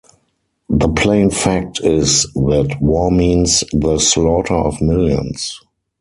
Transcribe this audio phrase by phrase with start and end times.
[0.67, 5.59] The plain fact is that war means the slaughter of millions.